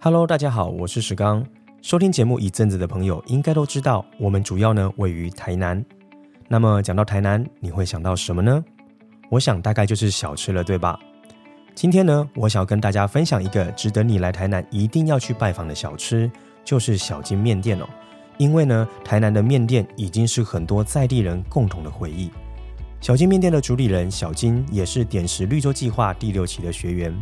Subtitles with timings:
[0.00, 1.44] Hello，大家好，我是石刚。
[1.82, 5.84] 收听节目一阵子的朋友应该都知道，我们主要呢位于台南。
[6.46, 8.64] 那么讲到台南，你会想到什么呢？
[9.28, 10.96] 我想大概就是小吃了，对吧？
[11.74, 16.30] 今天呢，我想要跟大家分享一个值得你来台南一定要去拜访的小吃，
[16.64, 17.88] 就是小金面店哦。
[18.36, 22.30] 因为呢，台南的面店已经是很多在地人共同的回忆。
[23.00, 27.12] 小金面店的主理人小金也是点石绿洲计划第六期的学员。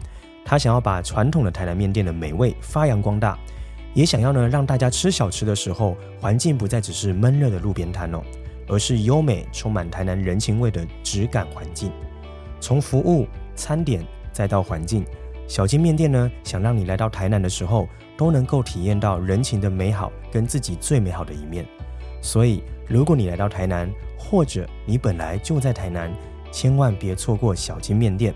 [0.48, 3.36] 他想要把传统的台南面店的美味发扬光大，
[3.94, 8.22] 也想要呢让大家吃小吃的时候，环境不再只是闷热的路边摊哦，
[8.68, 11.90] 而是优美、充满台南人情味的质感环境。
[12.60, 15.04] 从服务、餐点再到环境，
[15.48, 21.66] 小金面店呢想让你来到台南的时候，都能够体验到人情的美好跟自己最美好的一面。
[22.22, 26.08] 所以，如果你来到台南，或者你本来就在台南，
[26.52, 28.32] 千万别错过小金面店。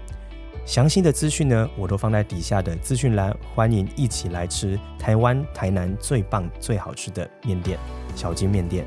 [0.71, 7.77] 详细的资讯呢，我都放在底下的资讯栏，欢迎一起来吃台湾台南最棒最好吃的面店——
[8.15, 8.87] 小金面店。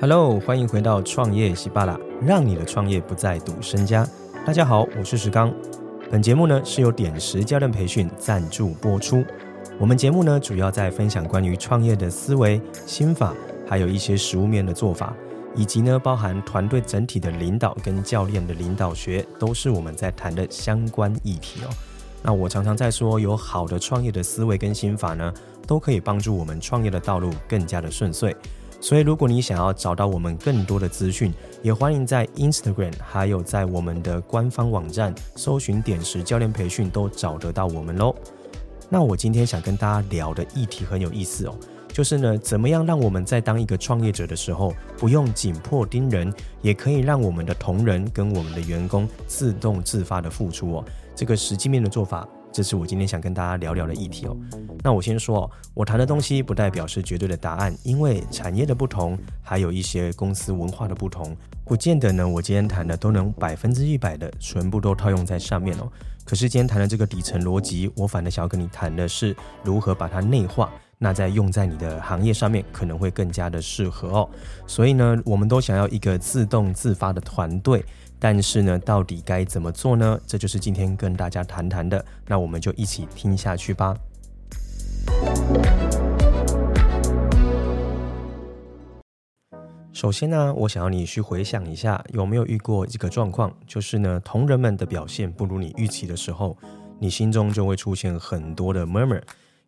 [0.00, 4.06] Hello，欢迎回到创业喜巴拉，让你的创业不再赌身家。
[4.46, 5.52] 大家好，我是石刚。
[6.12, 9.24] 本节目呢是由点石教练培训赞助播出。
[9.80, 13.34] 我们节目呢主要在分享关于创业的思维心法。
[13.66, 15.14] 还有一些实务面的做法，
[15.54, 21.68] 以及呢，包含团队整体的领导跟教练的领导学，都是我们在谈的相关议题哦。
[22.22, 25.32] 那我常常在说，有好的创业的思维跟心法呢，
[25.66, 28.34] 都可以帮助我们创业的道路更加的顺遂。
[28.78, 38.14] 所以，如果你想要找到我们更多的资讯，也欢迎在 Instagram，还有在我们的官方网站搜寻“点石教练培训”，都找得到我们喽。
[38.90, 41.56] 那我今天想跟大家聊的议题很有意思哦。
[41.96, 46.30] 就是呢，怎么样让我们在当一个创业者的时候，不用紧迫盯人，
[46.60, 50.84] 也可以让我们的同仁跟我们的员工自动自发的付出哦。
[51.14, 54.36] 这个实际面的做法，这是我今天想跟大家聊聊的议题哦。
[54.84, 61.34] 那我先说，我谈的东西不代表是绝对的答案，因为产业的不同，还有一些公司文化的不同，
[61.64, 65.90] 不见得呢，我今天谈的都能百分之一百的全部都套用在上面哦。
[66.26, 69.34] 可是今天谈的这个底层逻辑，我反而想要跟你谈的是
[69.64, 70.70] 如何把它内化。
[70.98, 74.30] 那在用在你的行业上面，可能会更加的适合哦。
[74.66, 77.84] 所以呢，我们都想要一个自动自发的团队，
[78.18, 80.18] 但是呢，到底该怎么做呢？
[80.26, 82.02] 这就是今天跟大家谈谈的。
[82.26, 83.94] 那我们就一起听下去吧。
[89.92, 96.56] 首先呢，我想要你去回想一下，有没有遇过这个状况，就是呢，同仁们的表现不如你预期的时候，
[96.98, 99.20] 你心中就会出现很多的 murmur。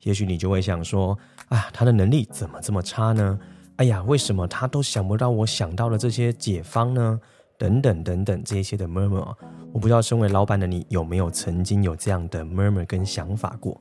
[0.03, 3.39] 也许你就会想说啊，他的能力怎么这么差呢？
[3.77, 7.21] 哎呀，为什么他都想不到我想到的这些解方呢？
[7.57, 9.35] 等等等等，这些的 murmur，
[9.73, 13.81] 我不知道身为老板的你有没有曾经有这样的 murmur 跟想法过？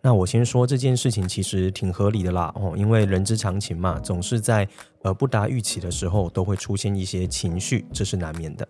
[0.00, 4.68] 那我先说这件事情其实挺合理的啦，哦，因为人之常情嘛，总是在
[5.02, 8.66] 呃不达预期的时候都会出现一些情绪，这是难免的。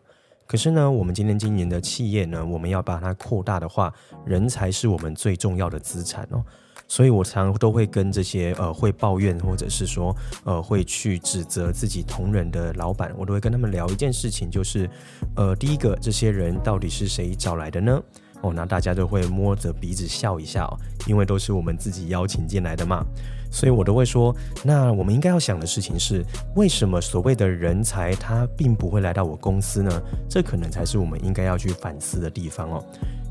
[0.47, 3.93] 可是呢，我们今天经营的企业呢，我们要把它扩大的话，
[4.25, 6.43] 人才是我们最重要的资产哦。
[6.89, 14.89] 所以我常都会跟这些呃会抱怨或者是说呃会去指责自己同仁的老板，我都会跟他们聊一件事情，就是
[15.37, 18.03] 呃第一个，这些人到底是谁找来的呢？
[18.41, 23.05] 哦，那大家都会摸着鼻子笑一笑，因为都是我们自己邀请进来的嘛。
[23.51, 24.33] 所以我都会说，
[24.63, 26.25] 那我们应该要想的事情是，
[26.55, 30.03] 为什么所谓的人才他并不会来到我公司呢？
[30.29, 32.85] 这可能才是我们应该要去反思的地方哦。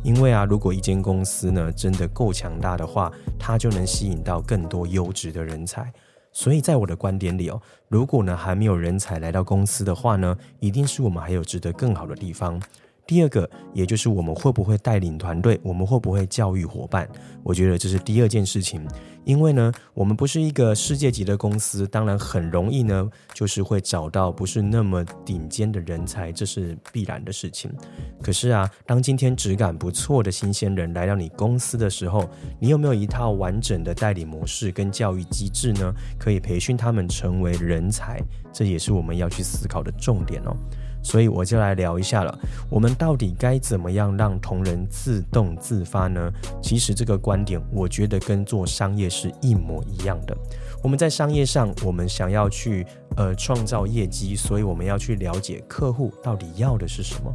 [0.03, 5.91] 因为啊，如果一间公司呢真的够强大的话，它就能吸引到更多优质的人才。
[6.31, 7.59] 所以在我的观点里哦，
[7.90, 12.62] 如果呢还没有人才来到公司的话呢，一定是我们还有值得更好的地方。
[13.07, 17.09] 第二个，也就是我们会不会带领团队，我们会不会教育伙伴？
[17.41, 18.85] 我觉得这是第二件事情。
[19.23, 27.69] 因为呢，我们不是一个世界级的公司，当然很容易呢，就是会找到不是那么顶尖的人才，这是必然的事情。
[28.21, 35.94] 可是啊，当今天质感不错的新鲜人来到你公司的时候，你有没有一套完整的代理模式跟教育机制呢？
[36.18, 38.21] 可以培训他们成为人才，
[38.54, 40.56] 这也是我们要去思考的重点哦。
[41.07, 42.39] 所以我就来聊一下了，
[42.69, 46.30] 我们到底该怎么样让同仁自动自发呢？
[46.62, 50.36] 其实这个观点，我觉得跟做商业是一模一样的。
[50.83, 57.31] 我们在商业上，我们想要去呃创造业绩，所以我们要去了解客户到底要的是什么。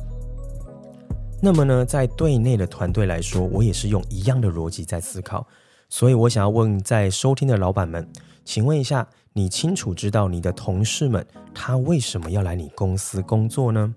[1.40, 5.46] 那么呢，在对内的团队来说，我也是用一样的逻辑在思考。
[5.88, 8.06] 所以我想要问在收听的老板们，
[8.44, 9.06] 请问一下。
[9.34, 13.94] 你清楚知道你的同事们他为什么要来你公司工作呢？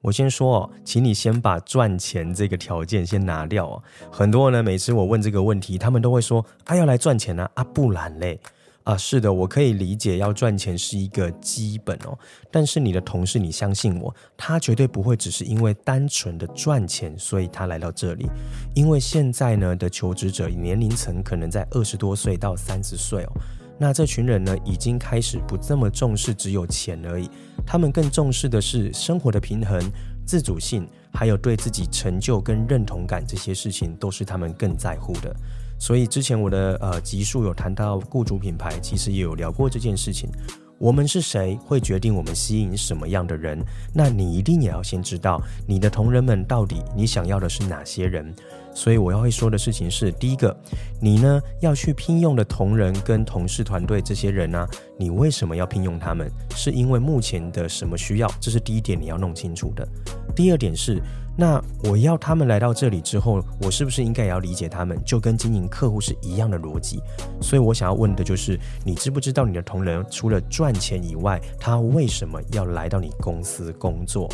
[0.00, 3.82] 我先说哦，请你先把赚钱这个条件先拿掉哦。
[4.12, 7.50] 很多人呢，每次我问这个问题，他们都会说：“啊，要来赚钱呢？
[7.54, 8.38] 啊，不然嘞？”
[8.84, 12.16] 啊，是的，我可以理解要赚钱是一个基本哦。
[12.52, 18.28] 但是你的同事，你相信我，他绝对不会只是因为单纯的赚钱，所以他来到这里。
[18.72, 23.32] 因为现在呢的求职者年龄层可能在二十多岁到三十岁哦。
[23.78, 27.28] 那这群人呢，已经开始不这么重视只有钱而已，
[27.66, 29.78] 他们更重视的是生活的平衡、
[30.26, 35.34] 自主性，还有对自己成就跟认同感这些事情，都是他们更在乎的。
[35.78, 40.30] 所以之前我的呃集数有谈到雇主品牌，其实也有聊过这件事情。
[40.78, 43.58] 我们是谁，会决定我们吸引什么样的人？
[43.94, 48.34] 那你一定也要先知道你的同仁们到底你想要的是哪些人。
[48.74, 50.54] 所以我要会说的事情是：第一个，
[51.00, 54.68] 你呢要去聘用的同仁跟同事团队这些人呢、
[54.98, 56.30] 你为什么要聘用他们？
[56.54, 58.30] 是因为目前的什么需要？
[58.38, 59.88] 这是第一点你要弄清楚的。
[60.34, 61.00] 第二点是，
[61.38, 64.98] 那我要他们来到这里之后，我是不是应该也要理解他们？
[65.04, 66.98] 就跟经营客户是一样的逻辑。
[67.42, 74.28] 所以我想要问的就是，你知不知道你的同仁除了赚钱以外，他为什么要来到你公司工作？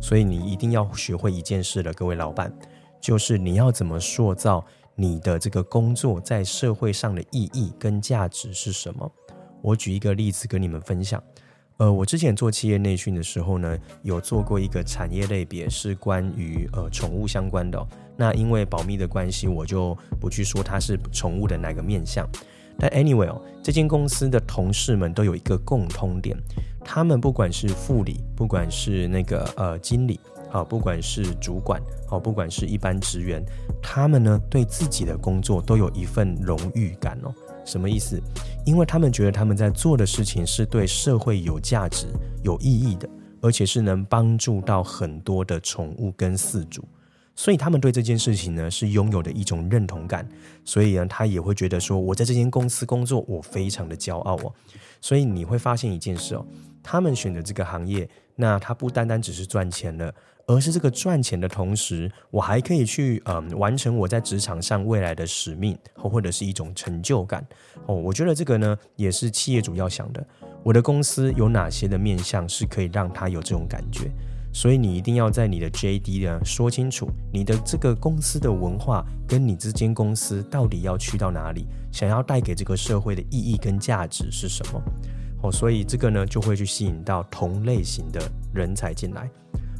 [0.00, 2.52] 所以你一定要学会一件事了，各位老板。
[3.00, 4.64] 就是你要怎么塑造
[4.94, 9.10] 你的这个工作在社会上的意义跟价值是什么？
[9.60, 11.22] 我举一个例子跟你们分享。
[11.78, 17.84] 呃，我之前做企业内训的时候呢，有做过一个产业类别是关于呃宠物相关的。
[18.16, 22.28] 那因为保密的关系，我就不去说它是宠物的哪个面向。
[22.78, 26.36] 但 anyway 哦，这间公司的同事们都有一个共通点，
[26.84, 30.20] 他们不管是副理，不管是那个呃经理。
[30.50, 33.44] 好，不管是主管，好，不管是一般职员，
[33.82, 37.34] 他们呢对自己的工作都有一份荣誉感哦。
[37.64, 38.20] 什么意思？
[38.66, 42.06] 因为他们觉得他们在做的事情是对社会有价值、
[42.42, 43.08] 有意义的，
[43.40, 46.86] 而且是能帮助到很多的宠物跟饲主，
[47.34, 50.28] 所以他们对这件事情呢是拥有的一种认同感。
[50.64, 54.52] 所以呢，他也会觉得说，我在这间公司工作，我非常的骄傲哦。
[55.00, 56.46] 所以你会发现一件事哦，
[56.82, 60.14] 他们选择这个行业，那他不单单只是赚钱了。
[60.46, 67.46] 而是这个赚钱的同时，我还可以去嗯完成我在职场上未来的使命，或或者是一种成就感
[67.86, 67.94] 哦。
[67.94, 70.26] 我觉得这个呢也是企业主要想的。
[70.62, 74.10] 我的公司有哪些的面向是可以让他有这种感觉？
[74.52, 84.80] 所以你一定要在你的 JD 呢说清楚你的这个公司的文化跟你这间公司到底要去到哪里，想要带给这个社会的意义跟价值是什么
[85.42, 85.50] 哦。
[85.50, 88.20] 所以这个呢就会去吸引到同类型的
[88.54, 89.28] 人才进来。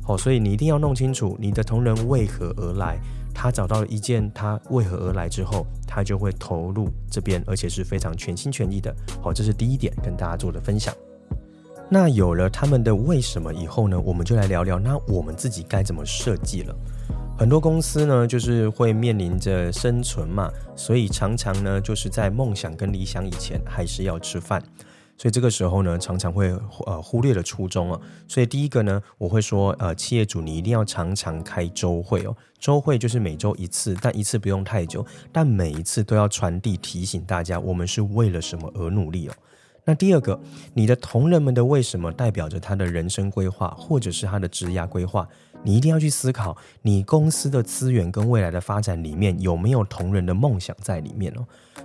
[0.05, 2.99] 好，所以你一定要弄清楚你的同仁为何而来。
[3.37, 8.95] 他找到了一件他为何而来之后，他就会投入这边，而且是非常全心全意的。
[9.21, 10.95] 好，这是第一点跟大家做的分享。
[11.89, 16.77] 那有了他们的为什么以后呢，我们就来聊聊，那我们自己该怎么设计了。
[17.37, 24.63] 很多公司呢，就是会面临着生存嘛，所以常常呢，就是在梦想跟理想以前，还是要吃饭。
[25.17, 26.51] 所以这个时候呢，常常会
[26.87, 28.01] 呃忽略了初衷啊。
[28.27, 32.37] 所以第一个呢，我会说呃，企业主你一定要常常开周会哦。
[32.59, 39.33] 周会就是每周一次，但一次不用太久，但每一次都要传递提醒大家，我们是为了什么而努力哦。
[39.85, 40.41] 那第二个，
[40.73, 45.29] 你的同仁们的为什么代表着他的人生规划，或者是他的职涯规划。
[45.65, 51.45] 你一定要去思考，你公司的资源跟未来的发展里面有没有同仁的梦想在里面哦。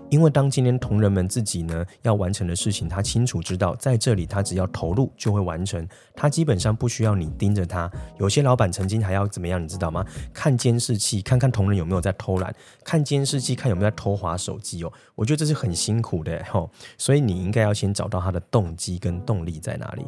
[0.09, 7.89] 因为当今天同仁们自己呢要完成的事情，他清楚知道在这里他只要投入就会完成，他基本上不需要你盯着他。
[8.19, 10.05] 有些老板曾经还要怎么样，你知道吗？
[10.33, 12.51] 看监视器，看看同仁有没有在偷懒；
[12.83, 14.91] 看监视器，看有没有在偷滑手机哦。
[15.15, 20.05] 我觉得这是很辛苦的吼，所以你应该要先找到他的动机跟动力在哪里。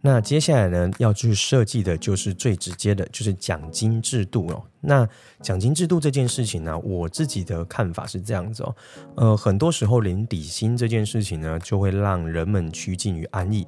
[0.00, 4.62] 那接下来呢，要去设计的就是最直接的，就是奖金制度哦。
[4.80, 5.06] 那
[5.42, 8.76] 奖金制度这件事情呢，我自己的看法是这样子哦。
[9.16, 13.66] 呃，很多时候领底薪这件事情呢，就会让人们趋近于安逸。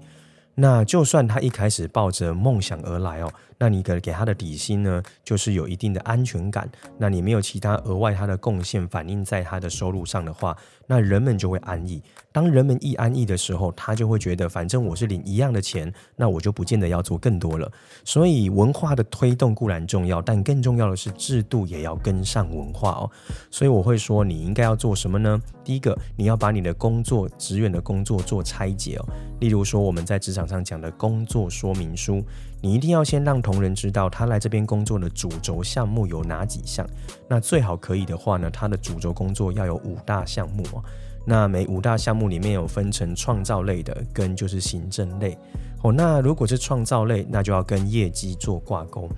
[0.54, 3.32] 那就算他一开始抱着梦想而来哦。
[3.60, 6.66] 那你给给他的底薪呢，就是有一定的安全感。
[6.96, 12.02] 那你没有其他额外他的贡献反映在他的收入上的话，那人们就会安逸。
[12.32, 17.70] 当人们一安逸的时候，他就会觉得，反正我是领一样的钱，那我就不见得要做更多了。
[18.02, 23.10] 所以文化的推动固然重要，但更重要的是制度也要跟上文化哦。
[23.50, 25.38] 所以我会说，你应该要做什么呢？
[25.62, 29.06] 第一个，你要把你的工作职员的工作做拆解哦。
[29.40, 32.24] 例如说，我们在职场上讲的工作说明书。
[32.60, 36.86] 你一定要先让同仁知道他来这边工作的主轴项目有哪几项。
[37.28, 40.82] 那最好可以的话呢，他的主轴工作要有五大项目哦。
[41.24, 45.36] 那每五大项目里面有分成创造类的跟就是行政类。
[45.82, 49.08] 哦，那如果是创造类，那就要跟业绩做挂钩。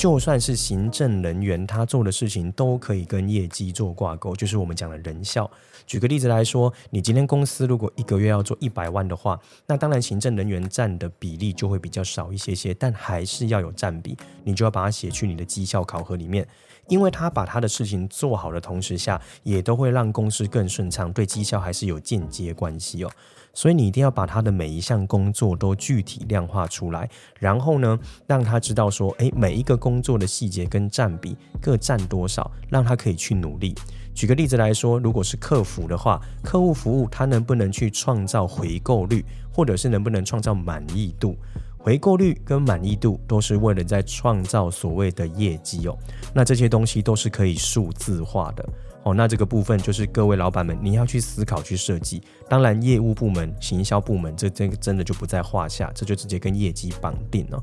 [0.00, 5.48] 就算是行政人员，他做的事情都可以跟业绩做挂钩，就是我们讲的人效。
[5.86, 16.48] 举个例子来说，你今天公司如果一个月要做一百万的话，那当然行政人员占的比例就会比较少一些些，但还是要有占比，你就要把它写去你的绩效考核里面，
[16.88, 23.10] 因为他把他的事情做好的同时下，也都会让公司更顺畅，对绩效还是有间接关系哦。
[23.52, 33.74] 所以你一定要把他的每一项工作都具体量化出来，然后呢，让他知道说，诶，每一个工作的细节跟占比各占多少，让他可以去努力。
[34.14, 41.36] 举个例子来说，如果是客服的话，客户服务他能不能去创造回购率，或者是能不能创造满意度？
[41.80, 45.98] 回购率跟满意度都是为了在创造所谓的业绩哦。
[46.34, 48.68] 那这些东西都是可以数字化的。
[49.02, 52.22] 哦，那这个部分就是各位老板们，你要去思考去设计。
[52.50, 57.62] 当然，业务部门、行销部门，这这真的就不在话下，这就直接跟业绩绑定了。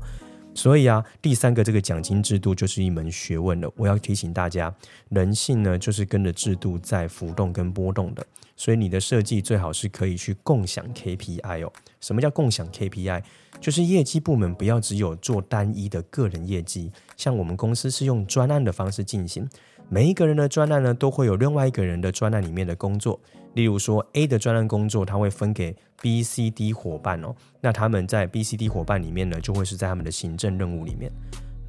[0.52, 3.70] 所以啊，第三个这个奖金制度就是一门学问了。
[3.76, 4.74] 我要提醒大家，
[5.10, 8.26] 人性呢就是跟着制度在浮动跟波动的，
[8.58, 11.72] 所以你的设计最好是可以去共享 KPI 哦。
[12.00, 13.22] 什么叫共享 KPI？
[13.60, 19.48] 就是业绩部门不要只有做单一的个人业绩，像我们公司是用专案的方式进行。
[19.88, 23.18] 每一个人的专案呢，都会有另外一个人的专案里面的工作。
[23.54, 27.34] 例如说，A 的专案工作，他会分给 B、C、D 伙伴哦。
[27.60, 31.10] 那他们在 B、C、D 伙伴里面呢，就会是在他们的行政任务里面。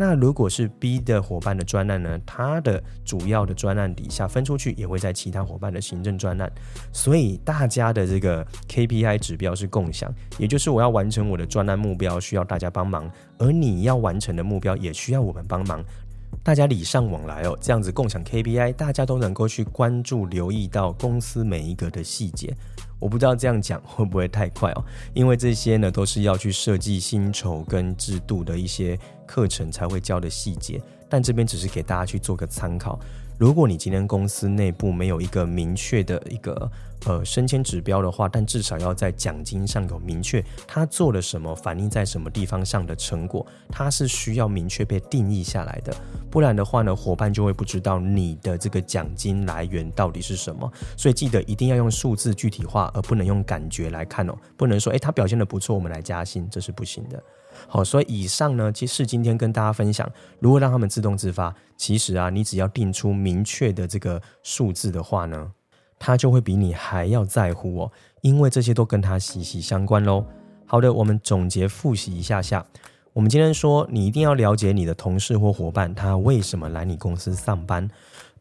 [0.02, 6.50] 那如果是 B 的伙伴的专案呢，他的主要的专案底下分出去，也会在其他伙伴的行政专案。
[6.94, 15.84] 所以大家的这个 KPI 指标是共享，也就是我要完成我的专案目标，需要大家帮忙，而你要完成的目标也需要我们帮忙。
[16.50, 22.52] 大家礼尚往来哦，这样子共享 KPI，大家都能够去关注、留意到公司每一个的细节。
[22.98, 33.00] 我不知道这样讲会不会太快哦，因为这些呢都是要去设计薪酬跟制度的一些课程才会教的细节，但这边只是给大家去做个参考。
[33.40, 36.70] 如果你今天公司内部没有一个明确的一个
[37.06, 45.96] 呃升迁指标的话，但至少要在奖金上有明确他做了什么，反映在什么地方上的成果，它是需要明确被定义下来的。
[46.30, 50.70] 不然的话呢，伙伴就会不知道你的这个奖金来源到底是什么。
[50.98, 54.36] 所以记得一定要用数字具体化，而不能用感觉来看哦。
[54.58, 57.24] 不能说诶，他表现得不错，我们来加薪，这是不行的。
[57.68, 61.54] 好，所以以上呢，其实今天跟大家分享如何让他们自动自发。
[61.78, 65.52] 其实啊，你只要定出明确的这个数字的话呢，
[65.98, 70.26] 他就会比你还要在乎哦，因为这些都跟他息息相关喽。
[70.66, 72.66] 好的，我们总结复习一下下。
[73.14, 77.90] 我们今天说，你一定要了解你的同事或伙伴，他为什么来你公司上班？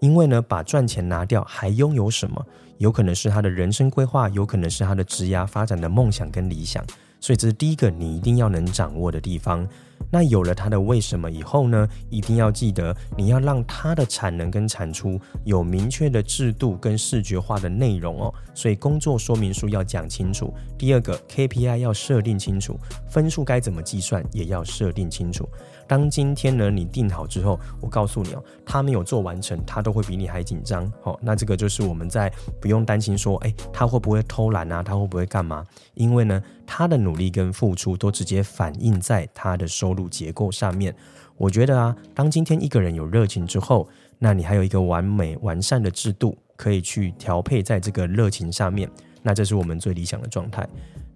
[0.01, 2.45] 因为呢，把赚钱拿掉，还拥有什么？
[2.77, 6.85] 有可能是他的人生规划，有可能是他的职业发展的梦想跟理想。
[7.21, 9.67] 所以这是第一个你一定要能掌握的地方。
[10.11, 18.33] 那有了它的为什么以后呢，一定要记得你要让它的产能跟产出有明确的制度跟视觉化的内容哦。
[18.55, 20.55] 所以工作说明书要讲清楚。
[20.79, 22.79] 第二个 KPI 要设定清楚，
[23.11, 25.47] 分数该怎么计算也要设定清楚。
[25.88, 30.92] 当今天呢，你定好之后，我告诉你哦，他没有做完成，他都会比你还紧张。
[31.02, 32.30] 好，那这个就是我们在
[32.61, 34.83] 不用担心说，哎，他会不会偷懒啊？
[34.83, 35.64] 他会不会干嘛？
[35.95, 40.95] 因为呢，他的努力跟付出都直接反映在他的收入结构上面。
[41.38, 48.90] 我觉得啊，当今天一个人有热情之后，那你还有一个完美完善的制度可以去调配在这个热情上面，
[49.23, 50.68] 那这是我们最理想的状态。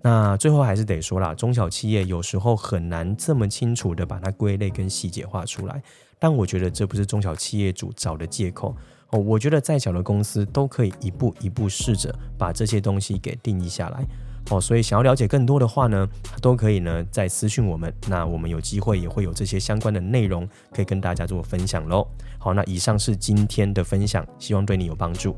[0.05, 5.81] 那最后还是得说啦，中小企业有时候很难这么清楚的把它归类跟细节化出来，
[6.19, 8.75] 但我觉得这不是中小企业主找的借口
[9.11, 9.19] 哦。
[9.21, 14.05] 我觉得再小的公司都可以一步一步试着把这些东西给定义下来
[14.51, 14.61] 哦。
[14.61, 16.09] 所以想要了解更多的话呢，
[16.41, 22.05] 都可以呢再私讯我们，那我们有机会也会有这些相关的内容可以跟大家做分享喽。
[22.39, 25.37] 好，那以上是今天的分享，希望对你有帮助。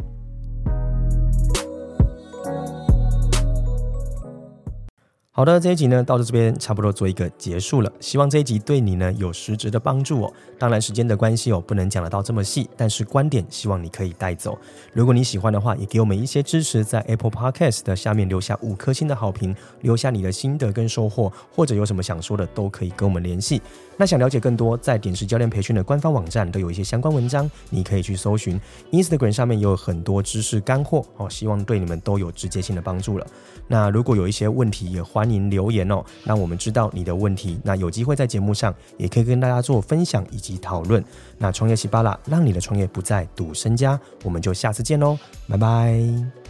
[5.37, 7.93] 好的，这一集呢，到这边差不多做一个结束了。
[7.99, 10.33] 希望这一集对你呢有实质的帮助哦。
[10.61, 14.57] 当然时间的关系哦，不能讲得到这么细，但是观点希望你可以带走。
[14.93, 23.61] 如果你喜欢的话，也给我们一些支持，在 Apple Podcast 的下面留下五颗星的好评，留下你的心得跟收获，或者有什么想说的，都可以跟我们联系。
[23.97, 28.61] 那想了解更多，在点石教练培训的官方网站都有一些相关文章，你可以去搜寻。
[28.93, 33.27] Instagram 上面也有很多知识干货哦，希望对你们都有直接性的帮助了。
[33.67, 37.59] 那如果有一些问题，也欢欢迎留言哦，让我们知道你的问题。
[37.65, 41.03] 那有机会在节目上也可以跟大家做分享以及讨论。
[41.39, 43.99] 那创业喜巴拉，让你的创业不再赌身家。
[44.23, 46.44] 我们就下次见喽，拜拜。